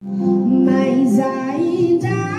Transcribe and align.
Mas 0.00 1.18
ainda 1.18 2.08
bem 2.08 2.37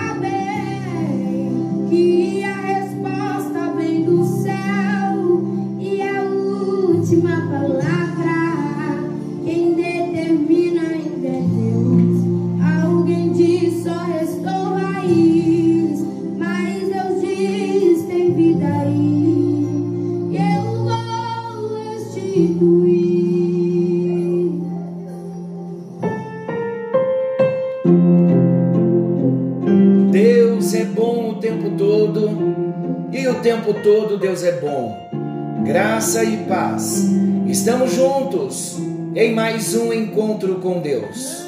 paz. 36.50 37.04
Estamos 37.46 37.94
juntos 37.94 38.76
em 39.14 39.32
mais 39.32 39.72
um 39.76 39.92
encontro 39.92 40.56
com 40.56 40.80
Deus. 40.80 41.44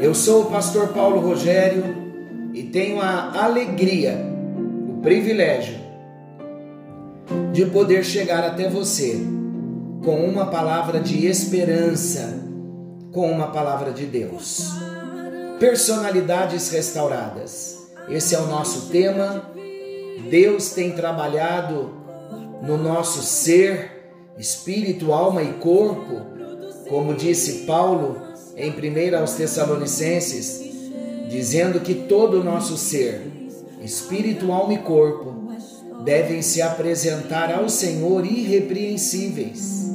Eu 0.00 0.14
sou 0.14 0.42
o 0.42 0.46
pastor 0.46 0.90
Paulo 0.90 1.18
Rogério 1.18 1.82
e 2.54 2.62
tenho 2.62 3.00
a 3.00 3.42
alegria, 3.42 4.16
o 4.88 5.00
privilégio 5.02 5.74
de 7.52 7.66
poder 7.66 8.04
chegar 8.04 8.44
até 8.44 8.70
você 8.70 9.18
com 10.04 10.24
uma 10.24 10.46
palavra 10.46 11.00
de 11.00 11.26
esperança, 11.26 12.40
com 13.10 13.28
uma 13.28 13.48
palavra 13.48 13.90
de 13.90 14.06
Deus. 14.06 14.74
Personalidades 15.58 16.70
restauradas. 16.70 17.88
Esse 18.08 18.36
é 18.36 18.38
o 18.38 18.46
nosso 18.46 18.90
tema. 18.90 19.50
Deus 20.30 20.70
tem 20.70 20.92
trabalhado 20.92 22.04
no 22.62 22.78
nosso 22.78 23.22
ser, 23.22 23.93
espírito, 24.38 25.12
alma 25.12 25.42
e 25.42 25.54
corpo, 25.54 26.20
como 26.88 27.14
disse 27.14 27.64
Paulo 27.64 28.20
em 28.56 28.70
1 28.70 29.18
aos 29.18 29.34
Tessalonicenses, 29.34 30.62
dizendo 31.28 31.80
que 31.80 31.94
todo 31.94 32.40
o 32.40 32.44
nosso 32.44 32.76
ser, 32.76 33.22
espírito, 33.82 34.52
alma 34.52 34.74
e 34.74 34.78
corpo, 34.78 35.44
devem 36.04 36.42
se 36.42 36.60
apresentar 36.60 37.52
ao 37.52 37.68
Senhor 37.68 38.26
irrepreensíveis 38.26 39.90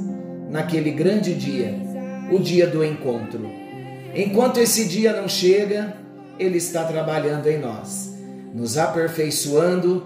naquele 0.49 0.91
grande 0.91 1.33
dia, 1.33 1.75
o 2.31 2.39
dia 2.39 2.65
do 2.67 2.83
encontro. 2.83 3.49
Enquanto 4.15 4.57
esse 4.57 4.85
dia 4.85 5.13
não 5.13 5.27
chega, 5.27 5.95
Ele 6.39 6.57
está 6.57 6.83
trabalhando 6.83 7.47
em 7.47 7.59
nós, 7.59 8.13
nos 8.53 8.77
aperfeiçoando, 8.77 10.03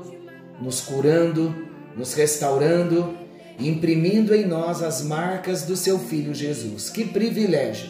nos 0.61 0.81
curando, 0.81 1.55
nos 1.95 2.13
restaurando, 2.13 3.22
imprimindo 3.59 4.33
em 4.33 4.45
nós 4.45 4.81
as 4.81 5.01
marcas 5.03 5.63
do 5.63 5.75
Seu 5.75 5.99
Filho 5.99 6.33
Jesus. 6.33 6.89
Que 6.89 7.05
privilégio 7.05 7.89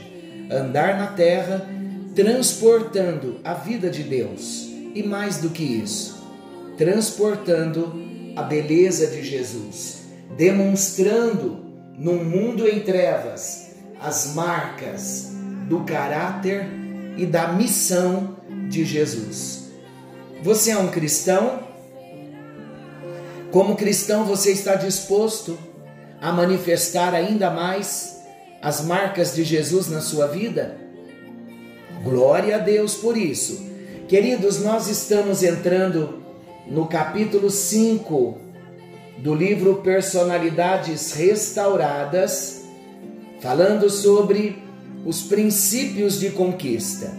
andar 0.50 0.98
na 0.98 1.08
terra 1.08 1.68
transportando 2.16 3.40
a 3.44 3.54
vida 3.54 3.90
de 3.90 4.04
Deus 4.04 4.70
e 4.94 5.02
mais 5.02 5.38
do 5.38 5.50
que 5.50 5.64
isso, 5.64 6.24
transportando 6.78 7.92
a 8.36 8.44
beleza 8.44 9.08
de 9.08 9.24
Jesus, 9.24 10.04
demonstrando 10.38 11.64
num 11.98 12.24
mundo 12.24 12.68
em 12.68 12.80
trevas 12.82 13.72
as 14.00 14.34
marcas 14.36 15.32
do 15.68 15.82
caráter 15.82 16.68
e 17.18 17.26
da 17.26 17.54
missão 17.54 18.38
de 18.70 18.84
Jesus. 18.86 19.72
Você 20.44 20.72
é 20.72 20.78
um 20.78 20.90
cristão? 20.90 21.63
Como 23.54 23.76
cristão, 23.76 24.26
você 24.26 24.52
está 24.52 24.74
disposto 24.74 25.60
a 26.20 26.32
manifestar 26.32 27.14
ainda 27.14 27.52
mais 27.52 28.20
as 28.60 28.84
marcas 28.84 29.36
de 29.36 29.44
Jesus 29.44 29.88
na 29.92 30.02
sua 30.02 30.26
vida? 30.26 30.76
Glória 32.04 32.56
a 32.56 32.58
Deus 32.58 32.96
por 32.96 33.16
isso. 33.16 33.64
Queridos, 34.08 34.60
nós 34.60 34.88
estamos 34.88 35.44
entrando 35.44 36.24
no 36.66 36.88
capítulo 36.88 37.52
5 37.52 38.40
do 39.20 39.36
livro 39.36 39.84
Personalidades 39.84 41.14
Restauradas, 41.14 42.64
falando 43.40 43.88
sobre 43.88 44.64
os 45.06 45.22
princípios 45.22 46.20
de 46.20 46.32
conquista. 46.32 47.12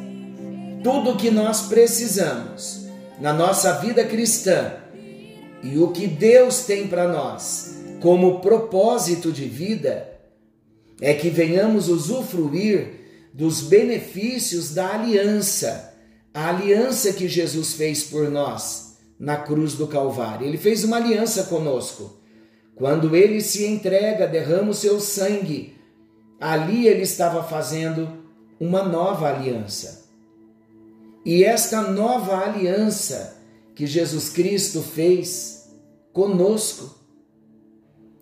Tudo 0.83 1.11
o 1.11 1.16
que 1.16 1.31
nós 1.31 1.69
precisamos 1.69 2.89
na 3.21 3.33
nossa 3.33 3.75
vida 3.75 4.05
cristã 4.05 4.83
e 5.65 5.79
o 5.79 5.89
que 5.89 6.07
Deus 6.07 6.65
tem 6.65 6.87
para 6.87 7.09
nós 7.09 7.75
como 8.01 8.41
propósito 8.41 9.33
de 9.33 9.47
vida 9.47 10.09
é 11.01 11.13
que 11.15 11.29
venhamos 11.31 11.89
usufruir 11.89 13.01
dos 13.33 13.63
benefícios 13.63 14.73
da 14.73 14.95
aliança, 14.95 15.93
a 16.33 16.51
aliança 16.51 17.13
que 17.13 17.27
Jesus 17.27 17.73
fez 17.73 18.05
por 18.05 18.31
nós 18.31 18.99
na 19.19 19.37
cruz 19.37 19.75
do 19.75 19.89
Calvário. 19.89 20.47
Ele 20.47 20.59
fez 20.59 20.85
uma 20.85 20.99
aliança 20.99 21.45
conosco. 21.45 22.21
Quando 22.77 23.17
ele 23.17 23.41
se 23.41 23.65
entrega, 23.65 24.27
derrama 24.27 24.71
o 24.71 24.75
seu 24.75 25.01
sangue 25.01 25.75
Ali 26.41 26.87
ele 26.87 27.03
estava 27.03 27.43
fazendo 27.43 28.09
uma 28.61 28.83
nova 28.83 29.29
aliança. 29.29 30.05
E 31.25 31.43
esta 31.43 31.81
nova 31.81 32.37
aliança 32.37 33.39
que 33.75 33.87
Jesus 33.87 34.29
Cristo 34.29 34.83
fez 34.83 35.53
conosco, 36.15 36.99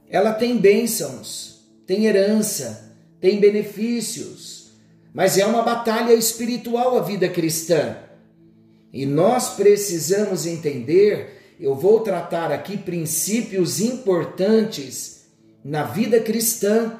ela 0.08 0.32
tem 0.32 0.58
bênçãos, 0.58 1.60
tem 1.86 2.06
herança, 2.06 2.96
tem 3.20 3.38
benefícios, 3.38 4.72
mas 5.14 5.38
é 5.38 5.46
uma 5.46 5.62
batalha 5.62 6.12
espiritual 6.14 6.96
a 6.96 7.02
vida 7.02 7.28
cristã. 7.28 7.96
E 8.92 9.06
nós 9.06 9.50
precisamos 9.50 10.46
entender, 10.46 11.54
eu 11.60 11.74
vou 11.74 12.00
tratar 12.00 12.50
aqui 12.50 12.76
princípios 12.76 13.80
importantes 13.80 15.26
na 15.64 15.84
vida 15.84 16.18
cristã 16.18 16.98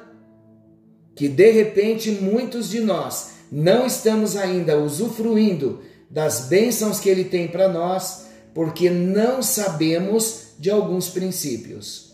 que 1.15 1.27
de 1.27 1.51
repente 1.51 2.11
muitos 2.11 2.69
de 2.69 2.79
nós 2.79 3.33
não 3.51 3.85
estamos 3.85 4.35
ainda 4.35 4.79
usufruindo 4.79 5.81
das 6.09 6.47
bênçãos 6.47 6.99
que 6.99 7.09
Ele 7.09 7.23
tem 7.23 7.47
para 7.47 7.67
nós, 7.67 8.22
porque 8.53 8.89
não 8.89 9.41
sabemos 9.41 10.53
de 10.59 10.69
alguns 10.69 11.09
princípios. 11.09 12.13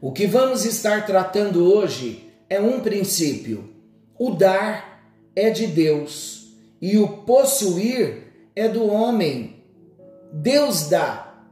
O 0.00 0.10
que 0.12 0.26
vamos 0.26 0.64
estar 0.64 1.06
tratando 1.06 1.64
hoje 1.64 2.28
é 2.50 2.60
um 2.60 2.80
princípio. 2.80 3.70
O 4.18 4.30
dar 4.30 5.02
é 5.34 5.50
de 5.50 5.66
Deus 5.66 6.52
e 6.80 6.98
o 6.98 7.08
possuir 7.08 8.24
é 8.56 8.68
do 8.68 8.86
homem. 8.86 9.62
Deus 10.32 10.88
dá, 10.88 11.46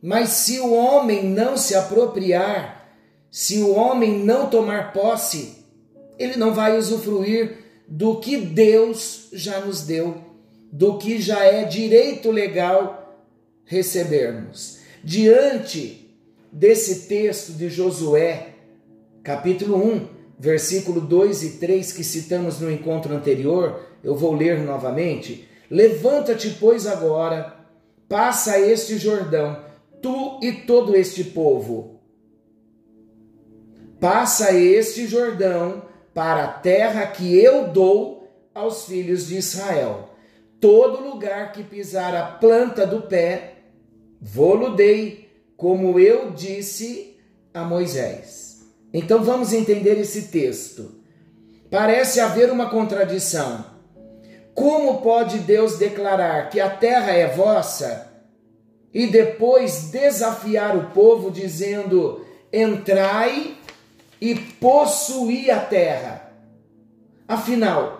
mas 0.00 0.30
se 0.30 0.60
o 0.60 0.72
homem 0.72 1.24
não 1.24 1.56
se 1.56 1.74
apropriar, 1.74 2.96
se 3.30 3.60
o 3.60 3.74
homem 3.74 4.24
não 4.24 4.48
tomar 4.48 4.92
posse, 4.92 5.64
ele 6.18 6.36
não 6.36 6.54
vai 6.54 6.78
usufruir 6.78 7.64
do 7.88 8.20
que 8.20 8.36
Deus 8.36 9.28
já 9.32 9.60
nos 9.60 9.82
deu, 9.82 10.22
do 10.70 10.98
que 10.98 11.20
já 11.20 11.44
é 11.44 11.64
direito 11.64 12.30
legal 12.30 12.97
recebermos. 13.68 14.78
Diante 15.04 16.10
desse 16.50 17.06
texto 17.06 17.52
de 17.52 17.68
Josué, 17.68 18.54
capítulo 19.22 19.76
1, 19.76 20.08
versículo 20.38 21.00
2 21.00 21.42
e 21.42 21.50
3 21.58 21.92
que 21.92 22.02
citamos 22.02 22.58
no 22.58 22.70
encontro 22.70 23.14
anterior, 23.14 23.86
eu 24.02 24.16
vou 24.16 24.34
ler 24.34 24.58
novamente. 24.60 25.46
Levanta-te, 25.70 26.50
pois, 26.58 26.86
agora, 26.86 27.56
passa 28.08 28.58
este 28.58 28.96
Jordão, 28.96 29.62
tu 30.00 30.40
e 30.42 30.52
todo 30.52 30.96
este 30.96 31.22
povo. 31.22 32.00
Passa 34.00 34.52
este 34.52 35.06
Jordão 35.06 35.82
para 36.14 36.44
a 36.44 36.52
terra 36.52 37.06
que 37.06 37.36
eu 37.36 37.68
dou 37.68 38.48
aos 38.54 38.86
filhos 38.86 39.26
de 39.28 39.36
Israel. 39.36 40.10
Todo 40.60 41.02
lugar 41.02 41.52
que 41.52 41.62
pisar 41.62 42.16
a 42.16 42.24
planta 42.24 42.86
do 42.86 43.02
pé, 43.02 43.57
vou-lo 44.20 44.74
dei, 44.74 45.30
como 45.56 45.98
eu 45.98 46.30
disse 46.30 47.16
a 47.52 47.64
Moisés. 47.64 48.66
Então 48.92 49.22
vamos 49.22 49.52
entender 49.52 49.98
esse 49.98 50.28
texto. 50.28 51.02
Parece 51.70 52.20
haver 52.20 52.50
uma 52.50 52.70
contradição. 52.70 53.64
Como 54.54 55.00
pode 55.02 55.38
Deus 55.40 55.78
declarar 55.78 56.48
que 56.50 56.60
a 56.60 56.70
terra 56.70 57.12
é 57.12 57.28
vossa 57.28 58.10
e 58.92 59.06
depois 59.06 59.90
desafiar 59.90 60.76
o 60.76 60.90
povo 60.90 61.30
dizendo: 61.30 62.24
entrai 62.52 63.56
e 64.20 64.34
possuir 64.34 65.50
a 65.50 65.60
terra. 65.60 66.32
Afinal, 67.28 67.98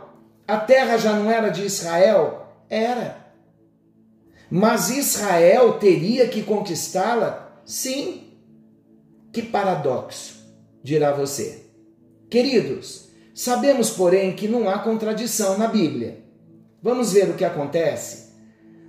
A 0.49 0.57
terra 0.57 0.97
já 0.97 1.13
não 1.13 1.31
era 1.31 1.51
de 1.51 1.67
Israel? 1.67 2.47
Era. 2.71 3.18
Mas 4.51 4.91
Israel 4.91 5.75
teria 5.75 6.27
que 6.29 6.43
conquistá-la? 6.43 7.61
Sim. 7.65 8.25
Que 9.33 9.43
paradoxo, 9.43 10.37
dirá 10.83 11.13
você. 11.13 11.67
Queridos, 12.31 13.09
sabemos, 13.35 13.91
porém, 13.91 14.35
que 14.35 14.49
não 14.49 14.69
há 14.69 14.79
contradição 14.79 15.59
na 15.59 15.67
Bíblia. 15.67 16.25
Vamos 16.83 17.13
ver 17.13 17.29
o 17.29 17.35
que 17.35 17.45
acontece? 17.45 18.29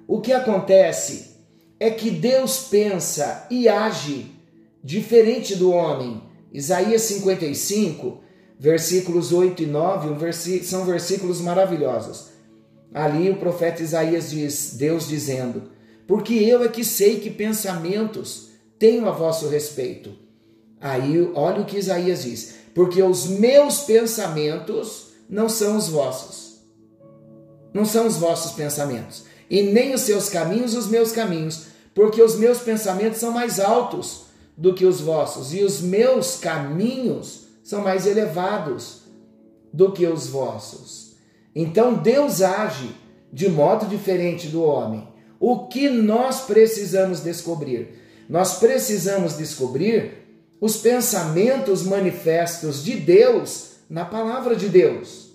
O 0.07 0.21
que 0.21 0.31
acontece 0.31 1.37
é 1.79 1.89
que 1.89 2.09
Deus 2.09 2.67
pensa 2.69 3.47
e 3.49 3.67
age 3.67 4.31
diferente 4.83 5.55
do 5.55 5.71
homem. 5.71 6.21
Isaías 6.51 7.03
55, 7.03 8.21
versículos 8.57 9.31
8 9.31 9.63
e 9.63 9.65
9 9.65 10.63
são 10.63 10.83
versículos 10.85 11.41
maravilhosos. 11.41 12.28
Ali 12.93 13.29
o 13.29 13.37
profeta 13.37 13.83
Isaías 13.83 14.31
diz, 14.31 14.73
Deus 14.73 15.07
dizendo: 15.07 15.63
Porque 16.07 16.33
eu 16.33 16.63
é 16.63 16.67
que 16.67 16.83
sei 16.83 17.19
que 17.19 17.29
pensamentos 17.29 18.49
tenho 18.77 19.07
a 19.07 19.11
vosso 19.11 19.47
respeito. 19.47 20.13
Aí 20.81 21.29
olha 21.35 21.61
o 21.61 21.65
que 21.65 21.77
Isaías 21.77 22.23
diz: 22.23 22.55
Porque 22.73 23.01
os 23.03 23.27
meus 23.27 23.81
pensamentos 23.81 25.09
não 25.29 25.47
são 25.47 25.77
os 25.77 25.89
vossos. 25.89 26.59
Não 27.73 27.85
são 27.85 28.07
os 28.07 28.17
vossos 28.17 28.53
pensamentos, 28.53 29.25
e 29.47 29.61
nem 29.61 29.93
os 29.93 30.01
seus 30.01 30.27
caminhos 30.27 30.73
os 30.73 30.87
meus 30.87 31.11
caminhos, 31.11 31.65
porque 31.93 32.19
os 32.19 32.35
meus 32.35 32.59
pensamentos 32.59 33.19
são 33.19 33.31
mais 33.31 33.59
altos 33.59 34.23
do 34.57 34.73
que 34.73 34.85
os 34.85 34.99
vossos, 34.99 35.53
e 35.53 35.63
os 35.63 35.79
meus 35.79 36.37
caminhos 36.37 37.47
são 37.63 37.81
mais 37.81 38.07
elevados 38.07 39.01
do 39.71 39.91
que 39.91 40.07
os 40.07 40.25
vossos. 40.27 41.08
Então 41.55 41.95
Deus 41.95 42.41
age 42.41 42.95
de 43.31 43.49
modo 43.49 43.85
diferente 43.85 44.47
do 44.47 44.63
homem. 44.63 45.07
O 45.39 45.67
que 45.67 45.89
nós 45.89 46.41
precisamos 46.41 47.21
descobrir? 47.21 47.99
Nós 48.27 48.59
precisamos 48.59 49.37
descobrir 49.37 50.19
os 50.59 50.77
pensamentos 50.77 51.83
manifestos 51.83 52.83
de 52.83 52.95
Deus 52.95 53.77
na 53.89 54.05
palavra 54.05 54.55
de 54.55 54.67
Deus. 54.67 55.29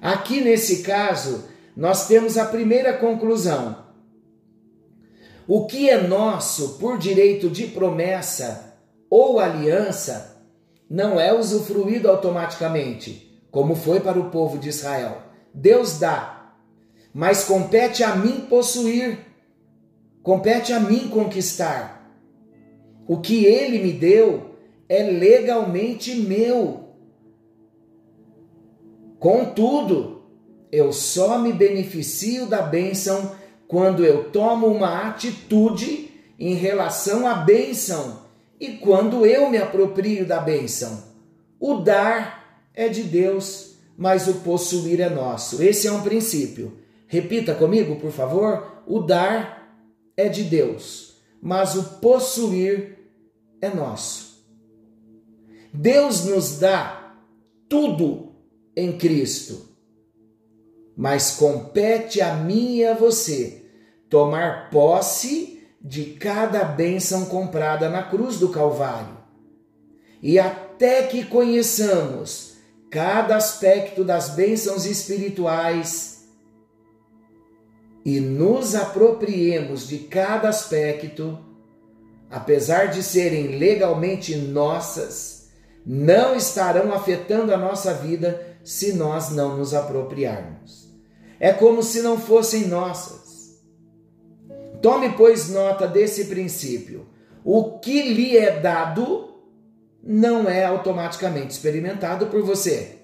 Aqui 0.00 0.40
nesse 0.40 0.82
caso, 0.82 1.44
nós 1.76 2.06
temos 2.06 2.36
a 2.36 2.44
primeira 2.44 2.92
conclusão. 2.92 3.84
O 5.46 5.66
que 5.66 5.88
é 5.88 6.00
nosso 6.06 6.78
por 6.78 6.98
direito 6.98 7.48
de 7.50 7.66
promessa 7.66 8.78
ou 9.10 9.40
aliança 9.40 10.42
não 10.88 11.18
é 11.18 11.32
usufruído 11.32 12.08
automaticamente, 12.08 13.33
como 13.54 13.76
foi 13.76 14.00
para 14.00 14.18
o 14.18 14.30
povo 14.30 14.58
de 14.58 14.68
Israel. 14.68 15.22
Deus 15.54 16.00
dá, 16.00 16.56
mas 17.14 17.44
compete 17.44 18.02
a 18.02 18.16
mim 18.16 18.46
possuir, 18.50 19.16
compete 20.24 20.72
a 20.72 20.80
mim 20.80 21.06
conquistar. 21.08 22.12
O 23.06 23.20
que 23.20 23.44
ele 23.44 23.78
me 23.78 23.92
deu 23.92 24.56
é 24.88 25.04
legalmente 25.04 26.16
meu. 26.16 26.88
Contudo, 29.20 30.24
eu 30.72 30.92
só 30.92 31.38
me 31.38 31.52
beneficio 31.52 32.46
da 32.46 32.60
bênção 32.60 33.36
quando 33.68 34.04
eu 34.04 34.32
tomo 34.32 34.66
uma 34.66 35.06
atitude 35.06 36.10
em 36.40 36.54
relação 36.54 37.24
à 37.24 37.34
bênção 37.34 38.24
e 38.58 38.72
quando 38.78 39.24
eu 39.24 39.48
me 39.48 39.58
aproprio 39.58 40.26
da 40.26 40.40
bênção. 40.40 41.04
O 41.60 41.74
dar 41.74 42.43
é 42.74 42.88
de 42.88 43.02
Deus, 43.04 43.76
mas 43.96 44.26
o 44.26 44.34
possuir 44.40 45.00
é 45.00 45.08
nosso. 45.08 45.62
Esse 45.62 45.86
é 45.86 45.92
um 45.92 46.02
princípio. 46.02 46.76
Repita 47.06 47.54
comigo, 47.54 47.96
por 47.96 48.10
favor. 48.10 48.82
O 48.86 49.00
dar 49.00 49.78
é 50.16 50.28
de 50.28 50.42
Deus, 50.42 51.16
mas 51.40 51.74
o 51.76 52.00
possuir 52.00 52.98
é 53.60 53.68
nosso. 53.68 54.44
Deus 55.72 56.24
nos 56.24 56.58
dá 56.58 57.16
tudo 57.68 58.34
em 58.76 58.96
Cristo, 58.96 59.68
mas 60.96 61.32
compete 61.32 62.20
a 62.20 62.34
mim 62.34 62.76
e 62.76 62.86
a 62.86 62.94
você 62.94 63.64
tomar 64.08 64.70
posse 64.70 65.66
de 65.80 66.04
cada 66.04 66.64
bênção 66.64 67.26
comprada 67.26 67.88
na 67.88 68.02
cruz 68.02 68.38
do 68.38 68.48
Calvário. 68.48 69.16
E 70.22 70.38
até 70.38 71.02
que 71.02 71.24
conheçamos 71.24 72.53
cada 72.94 73.34
aspecto 73.34 74.04
das 74.04 74.28
bênçãos 74.30 74.86
espirituais 74.86 76.28
e 78.04 78.20
nos 78.20 78.76
apropriemos 78.76 79.88
de 79.88 79.98
cada 79.98 80.48
aspecto, 80.48 81.36
apesar 82.30 82.86
de 82.86 83.02
serem 83.02 83.58
legalmente 83.58 84.36
nossas, 84.36 85.48
não 85.84 86.36
estarão 86.36 86.94
afetando 86.94 87.52
a 87.52 87.56
nossa 87.56 87.92
vida 87.92 88.58
se 88.62 88.92
nós 88.92 89.30
não 89.30 89.56
nos 89.56 89.74
apropriarmos. 89.74 90.88
É 91.40 91.52
como 91.52 91.82
se 91.82 92.00
não 92.00 92.16
fossem 92.16 92.68
nossas 92.68 93.24
Tome, 94.84 95.14
pois, 95.16 95.48
nota 95.48 95.88
desse 95.88 96.26
princípio. 96.26 97.06
O 97.42 97.78
que 97.78 98.02
lhe 98.02 98.36
é 98.36 98.60
dado 98.60 99.33
não 100.06 100.48
é 100.48 100.64
automaticamente 100.64 101.52
experimentado 101.52 102.26
por 102.26 102.42
você. 102.42 102.98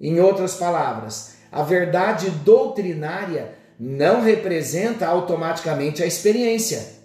Em 0.00 0.20
outras 0.20 0.56
palavras, 0.56 1.36
a 1.50 1.62
verdade 1.62 2.28
doutrinária 2.30 3.54
não 3.78 4.20
representa 4.20 5.06
automaticamente 5.06 6.02
a 6.02 6.06
experiência. 6.06 7.00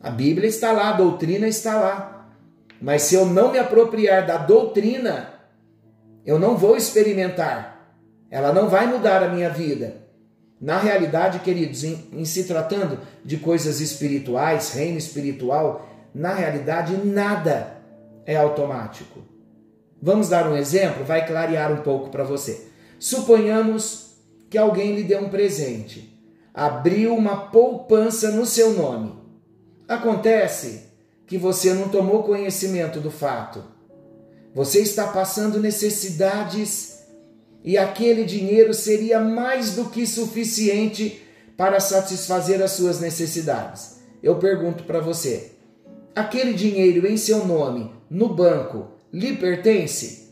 A 0.00 0.10
Bíblia 0.10 0.48
está 0.48 0.72
lá, 0.72 0.90
a 0.90 0.96
doutrina 0.96 1.46
está 1.46 1.78
lá. 1.78 2.30
Mas 2.80 3.02
se 3.02 3.14
eu 3.14 3.26
não 3.26 3.52
me 3.52 3.58
apropriar 3.58 4.26
da 4.26 4.36
doutrina, 4.36 5.34
eu 6.24 6.38
não 6.38 6.56
vou 6.56 6.76
experimentar. 6.76 7.96
Ela 8.30 8.52
não 8.52 8.68
vai 8.68 8.86
mudar 8.86 9.22
a 9.22 9.28
minha 9.28 9.48
vida. 9.50 10.04
Na 10.60 10.78
realidade, 10.78 11.40
queridos, 11.40 11.84
em, 11.84 12.08
em, 12.12 12.24
se 12.24 12.44
tratando 12.44 12.98
de 13.24 13.36
coisas 13.36 13.80
espirituais, 13.80 14.72
reino 14.72 14.98
espiritual, 14.98 15.93
na 16.14 16.32
realidade 16.32 16.96
nada 17.04 17.78
é 18.24 18.36
automático. 18.36 19.20
Vamos 20.00 20.28
dar 20.28 20.48
um 20.48 20.56
exemplo? 20.56 21.04
Vai 21.04 21.26
clarear 21.26 21.72
um 21.72 21.82
pouco 21.82 22.10
para 22.10 22.24
você. 22.24 22.68
Suponhamos 22.98 24.16
que 24.48 24.56
alguém 24.56 24.94
lhe 24.94 25.02
deu 25.02 25.20
um 25.20 25.28
presente, 25.28 26.16
abriu 26.52 27.14
uma 27.16 27.48
poupança 27.48 28.30
no 28.30 28.46
seu 28.46 28.72
nome. 28.74 29.18
Acontece 29.88 30.84
que 31.26 31.36
você 31.36 31.72
não 31.72 31.88
tomou 31.88 32.22
conhecimento 32.22 33.00
do 33.00 33.10
fato. 33.10 33.64
Você 34.54 34.80
está 34.80 35.08
passando 35.08 35.58
necessidades 35.58 37.00
e 37.64 37.76
aquele 37.76 38.24
dinheiro 38.24 38.72
seria 38.72 39.18
mais 39.18 39.74
do 39.74 39.86
que 39.86 40.06
suficiente 40.06 41.22
para 41.56 41.80
satisfazer 41.80 42.62
as 42.62 42.72
suas 42.72 43.00
necessidades. 43.00 43.96
Eu 44.22 44.36
pergunto 44.36 44.84
para 44.84 45.00
você: 45.00 45.53
aquele 46.14 46.52
dinheiro 46.52 47.06
em 47.06 47.16
seu 47.16 47.46
nome, 47.46 47.92
no 48.08 48.34
banco, 48.34 48.92
lhe 49.12 49.36
pertence? 49.36 50.30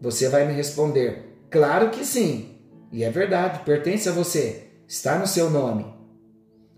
Você 0.00 0.28
vai 0.28 0.46
me 0.46 0.52
responder: 0.52 1.38
claro 1.50 1.90
que 1.90 2.04
sim. 2.04 2.56
E 2.90 3.04
é 3.04 3.10
verdade, 3.10 3.64
pertence 3.64 4.08
a 4.08 4.12
você, 4.12 4.68
está 4.86 5.18
no 5.18 5.26
seu 5.26 5.50
nome. 5.50 5.86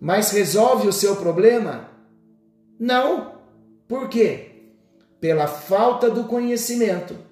Mas 0.00 0.30
resolve 0.30 0.88
o 0.88 0.92
seu 0.92 1.16
problema? 1.16 1.90
Não. 2.78 3.40
Por 3.86 4.08
quê? 4.08 4.46
Pela 5.20 5.46
falta 5.46 6.10
do 6.10 6.24
conhecimento 6.24 7.30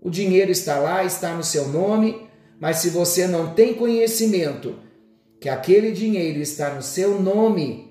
o 0.00 0.10
dinheiro 0.10 0.50
está 0.50 0.78
lá, 0.78 1.04
está 1.04 1.34
no 1.34 1.42
seu 1.42 1.68
nome, 1.68 2.28
mas 2.60 2.78
se 2.78 2.90
você 2.90 3.26
não 3.26 3.54
tem 3.54 3.74
conhecimento 3.74 4.76
que 5.40 5.48
aquele 5.48 5.92
dinheiro 5.92 6.38
está 6.40 6.74
no 6.74 6.82
seu 6.82 7.20
nome, 7.20 7.87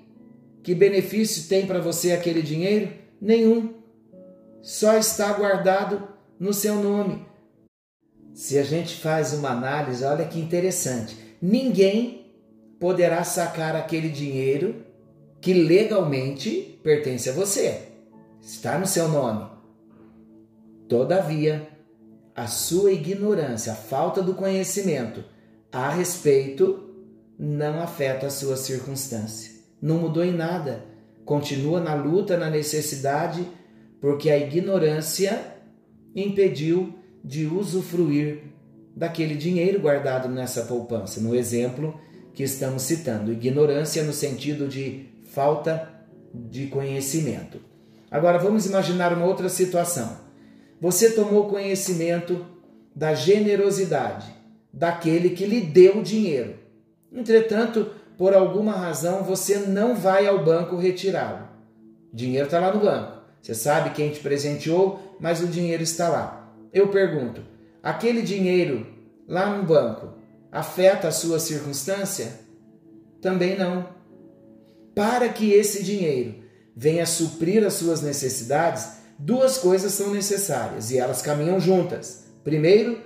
que 0.68 0.74
benefício 0.74 1.48
tem 1.48 1.66
para 1.66 1.80
você 1.80 2.12
aquele 2.12 2.42
dinheiro? 2.42 2.92
Nenhum. 3.18 3.72
Só 4.60 4.98
está 4.98 5.32
guardado 5.32 6.06
no 6.38 6.52
seu 6.52 6.74
nome. 6.74 7.24
Se 8.34 8.58
a 8.58 8.62
gente 8.62 8.96
faz 8.96 9.32
uma 9.32 9.48
análise, 9.48 10.04
olha 10.04 10.26
que 10.26 10.38
interessante. 10.38 11.16
Ninguém 11.40 12.34
poderá 12.78 13.24
sacar 13.24 13.74
aquele 13.74 14.10
dinheiro 14.10 14.84
que 15.40 15.54
legalmente 15.54 16.78
pertence 16.82 17.30
a 17.30 17.32
você. 17.32 17.84
Está 18.42 18.78
no 18.78 18.86
seu 18.86 19.08
nome. 19.08 19.48
Todavia, 20.86 21.66
a 22.36 22.46
sua 22.46 22.92
ignorância, 22.92 23.72
a 23.72 23.74
falta 23.74 24.20
do 24.20 24.34
conhecimento 24.34 25.24
a 25.72 25.88
respeito 25.88 26.94
não 27.38 27.80
afeta 27.80 28.26
a 28.26 28.30
sua 28.30 28.58
circunstância. 28.58 29.57
Não 29.80 29.98
mudou 29.98 30.24
em 30.24 30.32
nada. 30.32 30.84
Continua 31.24 31.80
na 31.80 31.94
luta, 31.94 32.36
na 32.36 32.48
necessidade, 32.50 33.46
porque 34.00 34.30
a 34.30 34.38
ignorância 34.38 35.40
impediu 36.14 36.94
de 37.22 37.46
usufruir 37.46 38.44
daquele 38.96 39.34
dinheiro 39.34 39.80
guardado 39.80 40.28
nessa 40.28 40.62
poupança, 40.62 41.20
no 41.20 41.34
exemplo 41.34 41.98
que 42.34 42.42
estamos 42.42 42.82
citando. 42.82 43.32
Ignorância 43.32 44.02
no 44.02 44.12
sentido 44.12 44.66
de 44.66 45.06
falta 45.30 45.88
de 46.34 46.66
conhecimento. 46.66 47.60
Agora 48.10 48.38
vamos 48.38 48.66
imaginar 48.66 49.12
uma 49.12 49.26
outra 49.26 49.48
situação. 49.48 50.18
Você 50.80 51.10
tomou 51.10 51.48
conhecimento 51.48 52.44
da 52.94 53.14
generosidade 53.14 54.26
daquele 54.72 55.30
que 55.30 55.44
lhe 55.44 55.60
deu 55.60 55.98
o 55.98 56.02
dinheiro. 56.02 56.54
Entretanto, 57.12 57.90
por 58.18 58.34
alguma 58.34 58.72
razão, 58.72 59.22
você 59.22 59.58
não 59.58 59.94
vai 59.94 60.26
ao 60.26 60.44
banco 60.44 60.76
retirá-lo. 60.76 61.46
O 62.12 62.16
dinheiro 62.16 62.46
está 62.46 62.58
lá 62.58 62.74
no 62.74 62.80
banco. 62.80 63.22
Você 63.40 63.54
sabe 63.54 63.90
quem 63.90 64.10
te 64.10 64.18
presenteou, 64.18 65.16
mas 65.20 65.40
o 65.40 65.46
dinheiro 65.46 65.84
está 65.84 66.08
lá. 66.08 66.52
Eu 66.72 66.88
pergunto: 66.88 67.40
aquele 67.80 68.20
dinheiro 68.20 68.84
lá 69.28 69.56
no 69.56 69.62
banco 69.62 70.14
afeta 70.50 71.06
a 71.06 71.12
sua 71.12 71.38
circunstância? 71.38 72.40
Também 73.22 73.56
não. 73.56 73.86
Para 74.96 75.28
que 75.28 75.52
esse 75.52 75.84
dinheiro 75.84 76.42
venha 76.74 77.06
suprir 77.06 77.64
as 77.64 77.74
suas 77.74 78.02
necessidades, 78.02 78.98
duas 79.16 79.58
coisas 79.58 79.92
são 79.92 80.12
necessárias 80.12 80.90
e 80.90 80.98
elas 80.98 81.22
caminham 81.22 81.60
juntas. 81.60 82.24
Primeiro, 82.42 83.00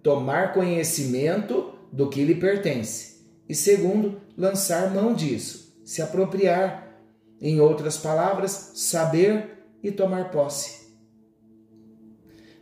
tomar 0.00 0.52
conhecimento 0.52 1.74
do 1.90 2.08
que 2.08 2.24
lhe 2.24 2.36
pertence. 2.36 3.13
E 3.48 3.54
segundo, 3.54 4.20
lançar 4.36 4.92
mão 4.92 5.14
disso, 5.14 5.80
se 5.84 6.00
apropriar. 6.02 6.82
Em 7.40 7.60
outras 7.60 7.98
palavras, 7.98 8.72
saber 8.74 9.66
e 9.82 9.90
tomar 9.90 10.30
posse. 10.30 10.84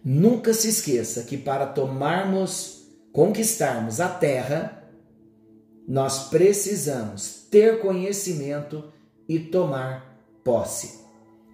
Nunca 0.05 0.53
se 0.53 0.69
esqueça 0.69 1.23
que 1.23 1.37
para 1.37 1.67
tomarmos, 1.67 2.89
conquistarmos 3.13 4.01
a 4.01 4.09
terra, 4.09 4.83
nós 5.87 6.29
precisamos 6.29 7.47
ter 7.51 7.81
conhecimento 7.81 8.85
e 9.29 9.39
tomar 9.39 10.19
posse. 10.43 11.01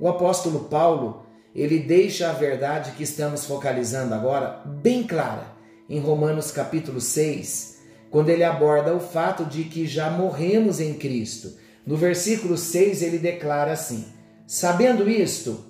O 0.00 0.08
apóstolo 0.08 0.64
Paulo, 0.64 1.26
ele 1.54 1.80
deixa 1.80 2.30
a 2.30 2.32
verdade 2.32 2.92
que 2.92 3.02
estamos 3.02 3.44
focalizando 3.44 4.14
agora 4.14 4.62
bem 4.64 5.02
clara 5.02 5.52
em 5.88 5.98
Romanos 5.98 6.50
capítulo 6.50 7.00
6, 7.00 7.77
quando 8.10 8.30
ele 8.30 8.44
aborda 8.44 8.94
o 8.94 9.00
fato 9.00 9.44
de 9.44 9.64
que 9.64 9.86
já 9.86 10.10
morremos 10.10 10.80
em 10.80 10.94
Cristo. 10.94 11.56
No 11.86 11.96
versículo 11.96 12.56
6 12.56 13.02
ele 13.02 13.18
declara 13.18 13.72
assim: 13.72 14.06
Sabendo 14.46 15.08
isto, 15.08 15.64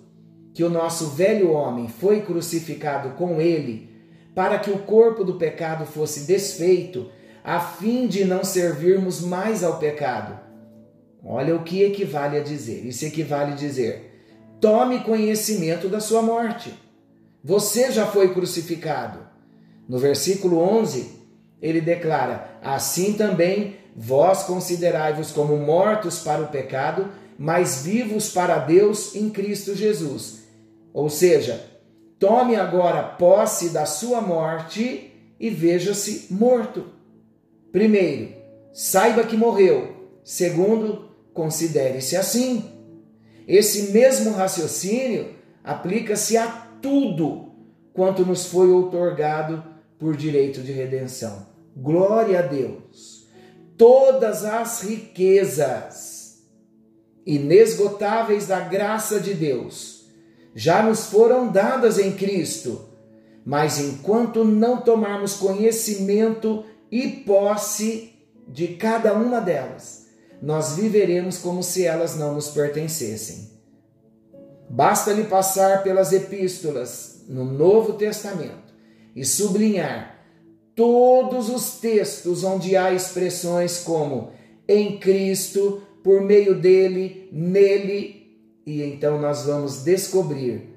que 0.54 0.64
o 0.64 0.70
nosso 0.70 1.08
velho 1.10 1.52
homem 1.52 1.88
foi 1.88 2.22
crucificado 2.22 3.10
com 3.10 3.40
ele, 3.40 3.88
para 4.34 4.58
que 4.58 4.70
o 4.70 4.78
corpo 4.78 5.24
do 5.24 5.34
pecado 5.34 5.84
fosse 5.84 6.26
desfeito, 6.26 7.10
a 7.44 7.60
fim 7.60 8.06
de 8.06 8.24
não 8.24 8.44
servirmos 8.44 9.20
mais 9.20 9.64
ao 9.64 9.78
pecado. 9.78 10.38
Olha 11.24 11.56
o 11.56 11.62
que 11.62 11.82
equivale 11.82 12.36
a 12.36 12.42
dizer. 12.42 12.86
Isso 12.86 13.04
equivale 13.04 13.52
a 13.52 13.56
dizer: 13.56 14.22
tome 14.60 15.00
conhecimento 15.00 15.88
da 15.88 16.00
sua 16.00 16.22
morte. 16.22 16.72
Você 17.42 17.90
já 17.90 18.06
foi 18.06 18.32
crucificado. 18.34 19.26
No 19.88 19.98
versículo 19.98 20.58
11, 20.58 21.17
ele 21.60 21.80
declara: 21.80 22.58
Assim 22.62 23.14
também 23.14 23.76
vós 23.96 24.44
considerai-vos 24.44 25.32
como 25.32 25.56
mortos 25.56 26.20
para 26.20 26.42
o 26.42 26.48
pecado, 26.48 27.08
mas 27.38 27.82
vivos 27.82 28.30
para 28.30 28.58
Deus 28.58 29.14
em 29.14 29.30
Cristo 29.30 29.74
Jesus. 29.74 30.44
Ou 30.92 31.08
seja, 31.08 31.64
tome 32.18 32.56
agora 32.56 33.02
posse 33.02 33.70
da 33.70 33.86
sua 33.86 34.20
morte 34.20 35.12
e 35.38 35.50
veja-se 35.50 36.32
morto. 36.32 36.86
Primeiro, 37.70 38.34
saiba 38.72 39.24
que 39.24 39.36
morreu. 39.36 39.96
Segundo, 40.24 41.08
considere-se 41.32 42.16
assim. 42.16 42.64
Esse 43.46 43.92
mesmo 43.92 44.32
raciocínio 44.32 45.34
aplica-se 45.64 46.36
a 46.36 46.46
tudo 46.82 47.52
quanto 47.92 48.24
nos 48.24 48.46
foi 48.46 48.70
outorgado 48.70 49.64
por 49.98 50.16
direito 50.16 50.60
de 50.60 50.72
redenção. 50.72 51.47
Glória 51.80 52.40
a 52.40 52.42
Deus! 52.42 53.28
Todas 53.76 54.44
as 54.44 54.82
riquezas 54.82 56.42
inesgotáveis 57.24 58.48
da 58.48 58.58
graça 58.58 59.20
de 59.20 59.32
Deus 59.32 60.06
já 60.56 60.82
nos 60.82 61.04
foram 61.04 61.52
dadas 61.52 61.96
em 61.96 62.10
Cristo, 62.10 62.88
mas 63.44 63.78
enquanto 63.78 64.44
não 64.44 64.80
tomarmos 64.80 65.34
conhecimento 65.34 66.64
e 66.90 67.06
posse 67.08 68.12
de 68.48 68.68
cada 68.74 69.12
uma 69.14 69.40
delas, 69.40 70.08
nós 70.42 70.74
viveremos 70.74 71.38
como 71.38 71.62
se 71.62 71.84
elas 71.84 72.16
não 72.16 72.34
nos 72.34 72.48
pertencessem. 72.48 73.50
Basta-lhe 74.68 75.24
passar 75.24 75.84
pelas 75.84 76.12
epístolas 76.12 77.24
no 77.28 77.44
Novo 77.44 77.92
Testamento 77.92 78.74
e 79.14 79.24
sublinhar 79.24 80.17
todos 80.78 81.48
os 81.48 81.80
textos 81.80 82.44
onde 82.44 82.76
há 82.76 82.94
expressões 82.94 83.80
como 83.80 84.30
em 84.68 84.96
Cristo, 84.96 85.82
por 86.04 86.20
meio 86.20 86.54
dele, 86.54 87.28
nele, 87.32 88.38
e 88.64 88.80
então 88.84 89.20
nós 89.20 89.44
vamos 89.44 89.82
descobrir 89.82 90.76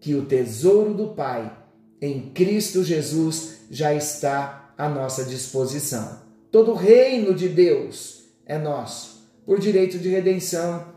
que 0.00 0.14
o 0.14 0.26
tesouro 0.26 0.92
do 0.92 1.08
Pai 1.14 1.50
em 1.98 2.28
Cristo 2.34 2.84
Jesus 2.84 3.60
já 3.70 3.94
está 3.94 4.74
à 4.76 4.86
nossa 4.86 5.24
disposição. 5.24 6.20
Todo 6.52 6.72
o 6.72 6.76
reino 6.76 7.32
de 7.32 7.48
Deus 7.48 8.24
é 8.44 8.58
nosso, 8.58 9.32
por 9.46 9.58
direito 9.58 9.98
de 9.98 10.10
redenção. 10.10 10.88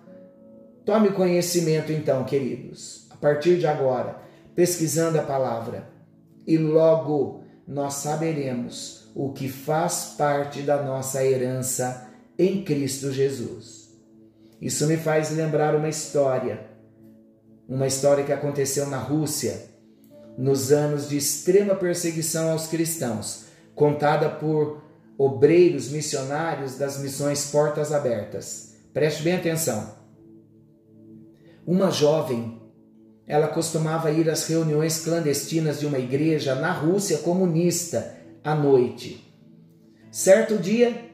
Tome 0.83 1.11
conhecimento 1.11 1.93
então, 1.93 2.25
queridos, 2.25 3.07
a 3.11 3.15
partir 3.15 3.57
de 3.59 3.65
agora, 3.65 4.21
pesquisando 4.53 5.17
a 5.17 5.23
palavra 5.23 5.87
e 6.45 6.57
logo 6.57 7.40
nós 7.71 7.93
saberemos 7.93 9.09
o 9.15 9.31
que 9.31 9.47
faz 9.47 10.15
parte 10.17 10.61
da 10.61 10.83
nossa 10.83 11.25
herança 11.25 12.05
em 12.37 12.65
Cristo 12.65 13.13
Jesus. 13.13 13.97
Isso 14.61 14.85
me 14.87 14.97
faz 14.97 15.31
lembrar 15.31 15.73
uma 15.73 15.87
história, 15.87 16.65
uma 17.69 17.87
história 17.87 18.25
que 18.25 18.33
aconteceu 18.33 18.87
na 18.87 18.97
Rússia, 18.97 19.69
nos 20.37 20.73
anos 20.73 21.07
de 21.07 21.15
extrema 21.15 21.73
perseguição 21.73 22.51
aos 22.51 22.67
cristãos, 22.67 23.45
contada 23.73 24.29
por 24.29 24.83
obreiros 25.17 25.87
missionários 25.89 26.75
das 26.75 26.99
missões 26.99 27.51
Portas 27.51 27.93
Abertas. 27.93 28.75
Preste 28.93 29.23
bem 29.23 29.37
atenção. 29.37 29.95
Uma 31.65 31.89
jovem 31.89 32.60
ela 33.31 33.47
costumava 33.47 34.11
ir 34.11 34.29
às 34.29 34.45
reuniões 34.45 35.05
clandestinas 35.05 35.79
de 35.79 35.85
uma 35.85 35.97
igreja 35.97 36.53
na 36.53 36.69
Rússia 36.69 37.19
comunista 37.19 38.13
à 38.43 38.53
noite. 38.53 39.25
Certo 40.11 40.57
dia, 40.57 41.05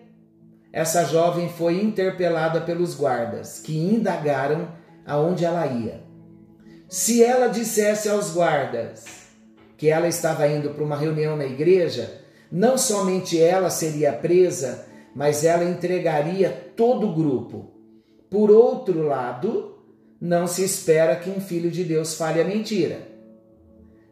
essa 0.74 1.04
jovem 1.04 1.48
foi 1.48 1.80
interpelada 1.80 2.60
pelos 2.62 2.96
guardas, 2.96 3.60
que 3.60 3.78
indagaram 3.78 4.68
aonde 5.06 5.46
ela 5.46 5.68
ia. 5.68 6.02
Se 6.90 7.24
ela 7.24 7.50
dissesse 7.50 8.10
aos 8.10 8.34
guardas 8.34 9.06
que 9.78 9.88
ela 9.88 10.08
estava 10.08 10.48
indo 10.48 10.72
para 10.72 10.84
uma 10.84 10.98
reunião 10.98 11.38
na 11.38 11.46
igreja, 11.46 12.24
não 12.52 12.80
somente 12.80 13.40
ela 13.40 13.70
seria 13.70 14.12
presa, 14.12 14.88
mas 15.14 15.44
ela 15.44 15.64
entregaria 15.64 16.50
todo 16.76 17.10
o 17.10 17.14
grupo. 17.14 17.74
Por 18.28 18.50
outro 18.50 19.04
lado, 19.04 19.77
não 20.20 20.48
se 20.48 20.64
espera 20.64 21.16
que 21.16 21.30
um 21.30 21.40
filho 21.40 21.70
de 21.70 21.84
Deus 21.84 22.16
fale 22.16 22.42
a 22.42 22.46
mentira. 22.46 23.08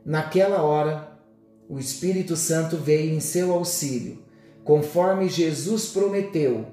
Naquela 0.06 0.62
hora, 0.62 1.20
o 1.68 1.80
Espírito 1.80 2.36
Santo 2.36 2.78
veio 2.78 3.14
em 3.14 3.20
seu 3.20 3.52
auxílio, 3.52 4.24
conforme 4.64 5.28
Jesus 5.28 5.88
prometeu, 5.88 6.66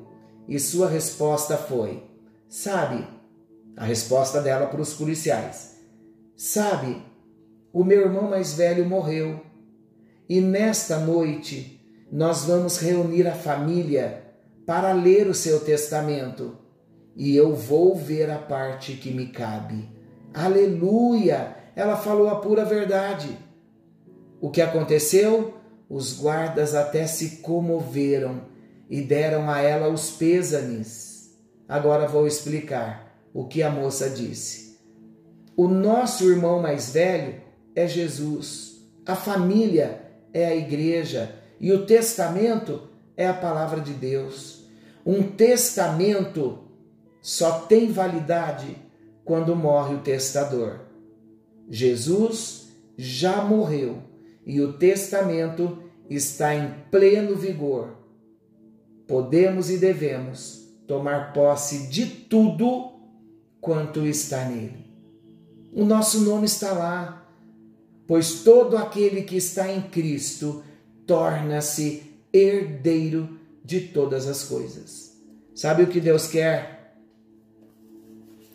e 0.47 0.59
sua 0.59 0.89
resposta 0.89 1.57
foi: 1.57 2.03
Sabe, 2.49 3.07
a 3.77 3.85
resposta 3.85 4.41
dela 4.41 4.67
para 4.67 4.83
os 4.83 4.93
policiais: 4.93 5.79
Sabe, 6.37 7.03
o 7.73 7.83
meu 7.83 8.03
irmão 8.03 8.29
mais 8.29 8.53
velho 8.53 8.85
morreu, 8.85 9.41
e 10.29 10.41
nesta 10.41 10.99
noite 10.99 11.81
nós 12.11 12.45
vamos 12.45 12.77
reunir 12.79 13.27
a 13.27 13.35
família 13.35 14.23
para 14.67 14.93
ler 14.93 15.27
o 15.27 15.35
seu 15.35 15.61
testamento 15.61 16.59
e 17.17 17.37
eu 17.37 17.55
vou 17.55 17.95
ver 17.95 18.31
a 18.31 18.39
parte 18.39 18.95
que 18.95 19.11
me 19.11 19.29
cabe. 19.29 19.89
Aleluia! 20.33 21.57
Ela 21.75 21.97
falou 21.97 22.29
a 22.29 22.37
pura 22.37 22.65
verdade. 22.65 23.37
O 24.41 24.51
que 24.51 24.61
aconteceu? 24.61 25.55
Os 25.89 26.19
guardas 26.19 26.75
até 26.75 27.07
se 27.07 27.37
comoveram 27.37 28.43
e 28.89 29.01
deram 29.01 29.49
a 29.49 29.61
ela 29.61 29.89
os 29.89 30.11
pêsames. 30.11 31.35
Agora 31.69 32.09
vou 32.09 32.27
explicar 32.27 33.15
o 33.33 33.47
que 33.47 33.63
a 33.63 33.71
moça 33.71 34.11
disse. 34.11 34.79
O 35.57 35.69
nosso 35.69 36.31
irmão 36.31 36.61
mais 36.61 36.93
velho 36.93 37.41
é 37.75 37.87
Jesus. 37.87 38.83
A 39.07 39.15
família 39.15 40.03
é 40.33 40.47
a 40.47 40.57
igreja 40.57 41.35
e 41.61 41.73
o 41.73 41.87
testamento 41.87 42.89
é 43.17 43.27
a 43.27 43.35
palavra 43.35 43.81
de 43.81 43.93
Deus. 43.93 44.65
Um 45.05 45.23
testamento 45.23 46.59
só 47.23 47.61
tem 47.61 47.93
validade 47.93 48.77
quando 49.25 49.55
morre 49.55 49.95
o 49.95 50.01
testador. 50.01 50.81
Jesus 51.71 52.69
já 52.99 53.43
morreu 53.43 54.03
e 54.45 54.61
o 54.61 54.73
testamento 54.73 55.79
está 56.11 56.53
em 56.55 56.75
pleno 56.91 57.37
vigor. 57.37 57.97
Podemos 59.07 59.71
e 59.71 59.79
devemos 59.79 60.69
tomar 60.87 61.33
posse 61.33 61.87
de 61.87 62.07
tudo 62.07 62.93
quanto 63.61 64.05
está 64.05 64.45
nele. 64.45 64.85
O 65.73 65.85
nosso 65.85 66.21
nome 66.21 66.47
está 66.47 66.73
lá, 66.73 67.27
pois 68.07 68.43
todo 68.43 68.77
aquele 68.77 69.23
que 69.23 69.37
está 69.37 69.71
em 69.71 69.81
Cristo 69.81 70.63
torna-se 71.07 72.03
herdeiro 72.33 73.39
de 73.65 73.81
todas 73.81 74.27
as 74.27 74.43
coisas. 74.43 75.17
Sabe 75.55 75.85
o 75.85 75.87
que 75.87 76.01
Deus 76.01 76.27
quer 76.27 76.82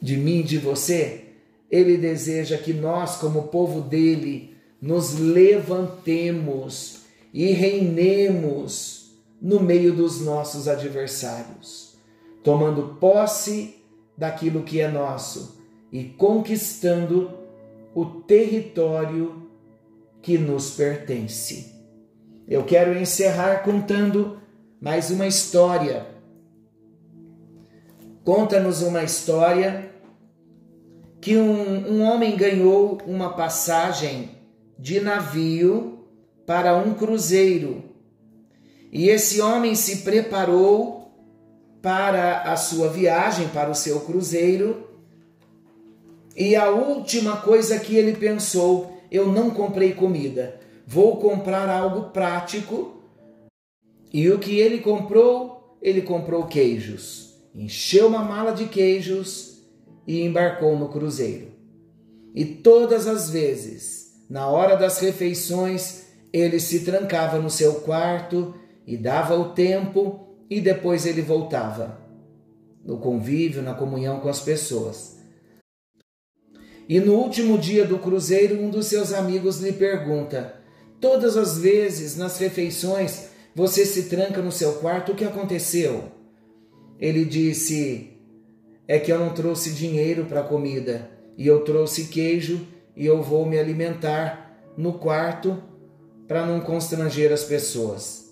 de 0.02 0.18
mim, 0.18 0.42
de 0.42 0.58
você? 0.58 1.26
Ele 1.70 1.98
deseja 1.98 2.58
que 2.58 2.74
nós, 2.74 3.18
como 3.18 3.50
povo 3.50 3.82
dele, 3.82 4.56
nos 4.82 5.18
levantemos 5.20 7.02
e 7.34 7.52
reinemos 7.52 9.12
no 9.42 9.60
meio 9.60 9.94
dos 9.94 10.22
nossos 10.22 10.68
adversários, 10.68 11.96
tomando 12.44 12.98
posse 13.00 13.76
daquilo 14.18 14.64
que 14.64 14.80
é 14.80 14.88
nosso 14.88 15.62
e 15.92 16.04
conquistando 16.04 17.32
o 17.94 18.06
território 18.06 19.50
que 20.22 20.38
nos 20.38 20.72
pertence. 20.72 21.74
Eu 22.48 22.64
quero 22.64 22.98
encerrar 22.98 23.64
contando 23.64 24.40
mais 24.80 25.10
uma 25.10 25.28
história. 25.28 26.08
Conta-nos 28.28 28.82
uma 28.82 29.06
história 29.06 29.90
que 31.22 31.38
um, 31.38 31.94
um 31.94 32.04
homem 32.04 32.36
ganhou 32.36 32.98
uma 33.08 33.32
passagem 33.32 34.32
de 34.78 35.00
navio 35.00 36.06
para 36.46 36.76
um 36.76 36.94
cruzeiro. 36.94 37.86
E 38.92 39.08
esse 39.08 39.40
homem 39.40 39.76
se 39.76 40.00
preparou 40.00 41.10
para 41.82 42.42
a 42.42 42.58
sua 42.58 42.90
viagem, 42.90 43.48
para 43.48 43.72
o 43.72 43.74
seu 43.74 44.02
cruzeiro. 44.02 44.90
E 46.36 46.54
a 46.54 46.70
última 46.70 47.38
coisa 47.38 47.80
que 47.80 47.96
ele 47.96 48.12
pensou: 48.12 49.02
eu 49.10 49.32
não 49.32 49.52
comprei 49.52 49.94
comida, 49.94 50.60
vou 50.86 51.16
comprar 51.16 51.70
algo 51.70 52.10
prático. 52.10 53.02
E 54.12 54.30
o 54.30 54.38
que 54.38 54.60
ele 54.60 54.80
comprou? 54.80 55.78
Ele 55.82 56.02
comprou 56.02 56.44
queijos. 56.44 57.27
Encheu 57.58 58.06
uma 58.06 58.24
mala 58.24 58.52
de 58.52 58.68
queijos 58.68 59.64
e 60.06 60.22
embarcou 60.22 60.78
no 60.78 60.90
cruzeiro. 60.90 61.48
E 62.36 62.46
todas 62.46 63.08
as 63.08 63.32
vezes, 63.32 64.14
na 64.30 64.48
hora 64.48 64.76
das 64.76 65.00
refeições, 65.00 66.04
ele 66.32 66.60
se 66.60 66.82
trancava 66.82 67.40
no 67.40 67.50
seu 67.50 67.82
quarto 67.82 68.54
e 68.86 68.96
dava 68.96 69.36
o 69.36 69.54
tempo 69.54 70.38
e 70.48 70.62
depois 70.62 71.08
ele 71.08 71.24
voltava 71.24 72.00
no 72.86 73.00
convívio, 73.00 73.64
na 73.64 73.74
comunhão 73.74 74.20
com 74.20 74.30
as 74.30 74.40
pessoas. 74.40 75.18
E 76.88 77.00
no 77.00 77.16
último 77.16 77.58
dia 77.58 77.86
do 77.86 77.98
cruzeiro, 77.98 78.62
um 78.62 78.70
dos 78.70 78.86
seus 78.86 79.12
amigos 79.12 79.60
lhe 79.60 79.74
pergunta: 79.74 80.54
Todas 81.02 81.36
as 81.36 81.58
vezes 81.58 82.16
nas 82.16 82.38
refeições 82.38 83.30
você 83.56 83.84
se 83.84 84.04
tranca 84.04 84.44
no 84.44 84.52
seu 84.52 84.74
quarto, 84.74 85.12
o 85.12 85.16
que 85.16 85.26
aconteceu? 85.26 86.17
Ele 87.00 87.26
disse: 87.26 88.18
É 88.88 89.00
que 89.00 89.12
eu 89.12 89.20
não 89.20 89.34
trouxe 89.34 89.72
dinheiro 89.72 90.26
para 90.26 90.44
comida, 90.44 91.10
e 91.38 91.46
eu 91.46 91.62
trouxe 91.62 92.08
queijo, 92.08 92.66
e 92.96 93.06
eu 93.06 93.22
vou 93.22 93.46
me 93.46 93.58
alimentar 93.58 94.74
no 94.76 94.94
quarto 94.94 95.62
para 96.28 96.46
não 96.46 96.60
constranger 96.60 97.32
as 97.32 97.44
pessoas. 97.44 98.28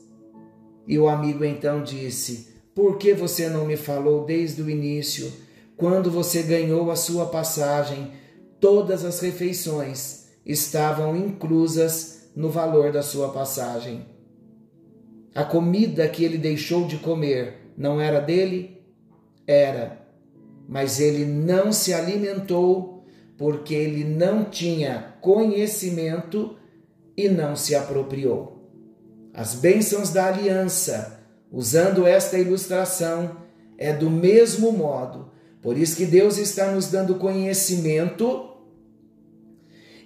E 0.87 0.97
o 0.97 1.07
amigo 1.07 1.43
então 1.43 1.83
disse: 1.83 2.55
Por 2.73 2.97
que 2.97 3.13
você 3.13 3.47
não 3.49 3.65
me 3.65 3.77
falou 3.77 4.25
desde 4.25 4.61
o 4.61 4.69
início, 4.69 5.31
quando 5.77 6.09
você 6.11 6.43
ganhou 6.43 6.91
a 6.91 6.95
sua 6.95 7.27
passagem? 7.27 8.11
Todas 8.59 9.05
as 9.05 9.19
refeições 9.19 10.25
estavam 10.45 11.15
inclusas 11.15 12.29
no 12.35 12.49
valor 12.49 12.91
da 12.91 13.01
sua 13.01 13.29
passagem. 13.29 14.05
A 15.33 15.43
comida 15.43 16.07
que 16.07 16.23
ele 16.23 16.37
deixou 16.37 16.87
de 16.87 16.97
comer 16.97 17.64
não 17.77 17.99
era 17.99 18.19
dele? 18.19 18.81
Era. 19.45 20.05
Mas 20.67 20.99
ele 20.99 21.25
não 21.25 21.71
se 21.71 21.93
alimentou 21.93 23.05
porque 23.37 23.73
ele 23.73 24.03
não 24.03 24.45
tinha 24.45 25.15
conhecimento 25.21 26.55
e 27.15 27.29
não 27.29 27.55
se 27.55 27.75
apropriou. 27.75 28.69
As 29.33 29.55
bênçãos 29.55 30.11
da 30.11 30.27
aliança, 30.27 31.19
usando 31.51 32.07
esta 32.07 32.37
ilustração, 32.37 33.37
é 33.77 33.91
do 33.91 34.09
mesmo 34.09 34.71
modo. 34.71 35.31
Por 35.61 35.77
isso 35.77 35.97
que 35.97 36.05
Deus 36.05 36.37
está 36.37 36.71
nos 36.71 36.87
dando 36.87 37.15
conhecimento 37.15 38.55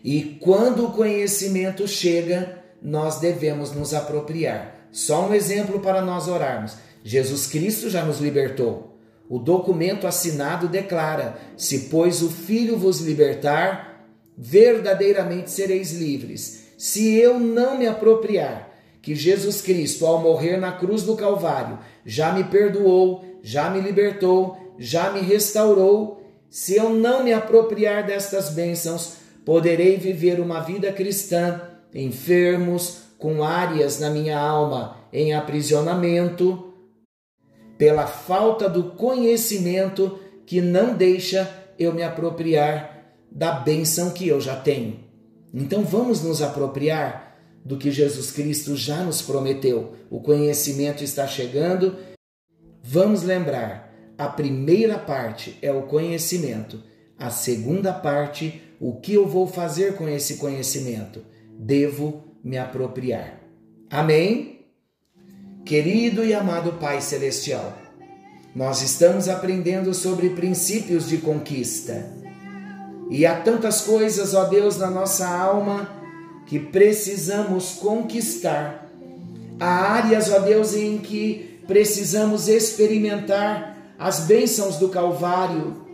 e 0.04 0.38
quando 0.40 0.86
o 0.86 0.92
conhecimento 0.92 1.88
chega, 1.88 2.64
nós 2.82 3.20
devemos 3.20 3.72
nos 3.72 3.94
apropriar. 3.94 4.88
Só 4.92 5.28
um 5.28 5.34
exemplo 5.34 5.80
para 5.80 6.02
nós 6.02 6.28
orarmos. 6.28 6.78
Jesus 7.04 7.48
Cristo 7.48 7.90
já 7.90 8.04
nos 8.04 8.20
libertou. 8.20 8.98
O 9.30 9.38
documento 9.38 10.08
assinado 10.08 10.68
declara: 10.68 11.38
Se, 11.56 11.90
pois, 11.90 12.22
o 12.22 12.30
Filho 12.30 12.78
vos 12.78 13.00
libertar, 13.00 14.08
verdadeiramente 14.38 15.52
sereis 15.52 15.94
livres. 15.94 16.74
Se 16.78 17.16
eu 17.16 17.40
não 17.40 17.78
me 17.78 17.86
apropriar, 17.86 18.70
que 19.02 19.16
Jesus 19.16 19.62
Cristo, 19.62 20.06
ao 20.06 20.22
morrer 20.22 20.58
na 20.58 20.72
cruz 20.72 21.04
do 21.04 21.16
Calvário, 21.16 21.80
já 22.06 22.32
me 22.32 22.44
perdoou, 22.44 23.24
já 23.42 23.70
me 23.70 23.80
libertou, 23.80 24.76
já 24.78 25.12
me 25.12 25.22
restaurou. 25.22 26.24
Se 26.50 26.76
eu 26.76 26.90
não 26.90 27.24
me 27.24 27.32
apropriar 27.32 28.06
destas 28.06 28.50
bênçãos, 28.50 29.14
poderei 29.46 29.98
viver 29.98 30.40
uma 30.40 30.62
vida 30.62 30.92
cristã, 30.92 31.62
enfermos, 31.94 33.04
com 33.18 33.44
áreas 33.44 34.00
na 34.00 34.10
minha 34.10 34.40
alma 34.40 34.98
em 35.12 35.34
aprisionamento, 35.34 36.69
pela 37.80 38.06
falta 38.06 38.68
do 38.68 38.92
conhecimento 38.92 40.20
que 40.46 40.60
não 40.60 40.94
deixa 40.94 41.50
eu 41.80 41.94
me 41.94 42.04
apropriar 42.04 43.16
da 43.32 43.54
bênção 43.54 44.10
que 44.10 44.28
eu 44.28 44.42
já 44.42 44.54
tenho. 44.58 45.00
Então 45.54 45.86
vamos 45.86 46.22
nos 46.22 46.42
apropriar 46.42 47.38
do 47.64 47.78
que 47.78 47.90
Jesus 47.90 48.32
Cristo 48.32 48.76
já 48.76 48.98
nos 48.98 49.22
prometeu. 49.22 49.94
O 50.10 50.20
conhecimento 50.20 51.06
está 51.06 51.26
chegando. 51.26 51.96
Vamos 52.84 53.24
lembrar: 53.24 53.94
a 54.18 54.28
primeira 54.28 55.00
parte 55.00 55.58
é 55.62 55.72
o 55.72 55.84
conhecimento, 55.84 56.84
a 57.18 57.30
segunda 57.30 57.94
parte, 57.94 58.62
o 58.78 58.98
que 59.00 59.14
eu 59.14 59.26
vou 59.26 59.48
fazer 59.48 59.96
com 59.96 60.06
esse 60.10 60.36
conhecimento? 60.36 61.22
Devo 61.58 62.26
me 62.44 62.58
apropriar. 62.58 63.40
Amém? 63.90 64.59
Querido 65.70 66.26
e 66.26 66.34
amado 66.34 66.80
Pai 66.80 67.00
Celestial, 67.00 67.78
nós 68.56 68.82
estamos 68.82 69.30
aprendendo 69.30 69.94
sobre 69.94 70.32
princípios 70.32 71.08
de 71.08 71.20
conquista. 71.20 72.12
E 73.08 73.24
há 73.24 73.40
tantas 73.42 73.82
coisas, 73.82 74.34
ó 74.34 74.46
Deus, 74.46 74.78
na 74.80 74.90
nossa 74.90 75.28
alma 75.28 75.88
que 76.48 76.58
precisamos 76.58 77.74
conquistar. 77.74 78.90
Há 79.60 79.94
áreas, 79.94 80.32
ó 80.32 80.40
Deus, 80.40 80.74
em 80.74 80.98
que 80.98 81.62
precisamos 81.68 82.48
experimentar 82.48 83.78
as 84.00 84.22
bênçãos 84.22 84.78
do 84.78 84.90
Calvário. 84.90 85.86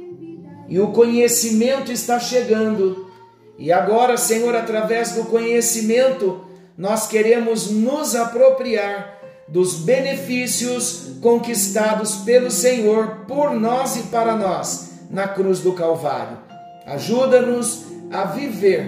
E 0.70 0.80
o 0.80 0.94
conhecimento 0.94 1.92
está 1.92 2.18
chegando. 2.18 3.12
E 3.60 3.74
agora, 3.74 4.16
Senhor, 4.16 4.56
através 4.56 5.12
do 5.12 5.26
conhecimento, 5.26 6.46
nós 6.78 7.10
queremos 7.10 7.70
nos 7.70 8.16
apropriar 8.16 9.15
dos 9.48 9.76
benefícios 9.76 11.18
conquistados 11.22 12.16
pelo 12.18 12.50
Senhor 12.50 13.26
por 13.28 13.54
nós 13.54 13.96
e 13.96 14.04
para 14.04 14.36
nós 14.36 14.92
na 15.10 15.28
cruz 15.28 15.60
do 15.60 15.74
Calvário. 15.74 16.38
Ajuda-nos 16.86 17.86
a 18.12 18.26
viver 18.26 18.88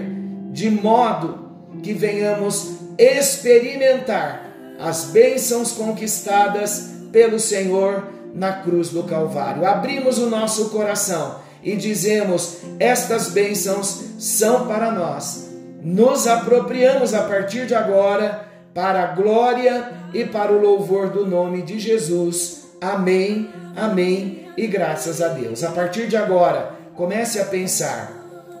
de 0.50 0.70
modo 0.70 1.48
que 1.82 1.92
venhamos 1.92 2.78
experimentar 2.98 4.48
as 4.78 5.04
bênçãos 5.06 5.72
conquistadas 5.72 6.90
pelo 7.12 7.38
Senhor 7.38 8.08
na 8.34 8.52
cruz 8.52 8.90
do 8.90 9.04
Calvário. 9.04 9.66
Abrimos 9.66 10.18
o 10.18 10.28
nosso 10.28 10.70
coração 10.70 11.36
e 11.62 11.76
dizemos: 11.76 12.58
estas 12.78 13.30
bênçãos 13.30 14.02
são 14.18 14.66
para 14.66 14.90
nós. 14.90 15.48
Nos 15.82 16.26
apropriamos 16.26 17.14
a 17.14 17.22
partir 17.22 17.66
de 17.66 17.74
agora 17.74 18.47
para 18.78 19.02
a 19.02 19.06
glória 19.06 19.90
e 20.14 20.24
para 20.24 20.52
o 20.52 20.60
louvor 20.60 21.10
do 21.10 21.26
nome 21.26 21.62
de 21.62 21.80
Jesus. 21.80 22.68
Amém, 22.80 23.48
amém 23.74 24.46
e 24.56 24.68
graças 24.68 25.20
a 25.20 25.26
Deus. 25.26 25.64
A 25.64 25.72
partir 25.72 26.06
de 26.06 26.16
agora, 26.16 26.74
comece 26.94 27.40
a 27.40 27.44
pensar 27.44 28.12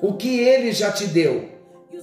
o 0.02 0.14
que 0.14 0.40
ele 0.40 0.72
já 0.72 0.90
te 0.90 1.06
deu, 1.06 1.44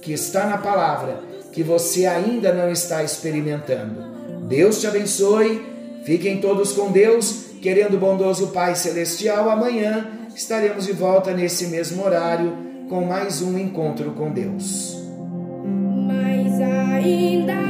que 0.00 0.14
está 0.14 0.46
na 0.46 0.56
palavra, 0.56 1.20
que 1.52 1.62
você 1.62 2.06
ainda 2.06 2.54
não 2.54 2.70
está 2.70 3.02
experimentando. 3.02 4.02
Deus 4.48 4.80
te 4.80 4.86
abençoe, 4.86 5.62
fiquem 6.02 6.40
todos 6.40 6.72
com 6.72 6.90
Deus, 6.90 7.48
querendo 7.60 7.98
o 7.98 8.00
bondoso 8.00 8.46
Pai 8.46 8.76
Celestial. 8.76 9.50
Amanhã 9.50 10.08
estaremos 10.34 10.86
de 10.86 10.92
volta 10.92 11.34
nesse 11.34 11.66
mesmo 11.66 12.02
horário 12.02 12.56
com 12.88 13.04
mais 13.04 13.42
um 13.42 13.58
encontro 13.58 14.12
com 14.12 14.30
Deus. 14.30 14.96
Mas 16.06 16.58
ainda 16.62 17.65